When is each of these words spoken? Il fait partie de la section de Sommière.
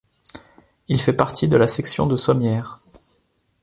Il 0.87 0.99
fait 0.99 1.13
partie 1.13 1.47
de 1.47 1.57
la 1.57 1.67
section 1.67 2.07
de 2.07 2.15
Sommière. 2.17 2.79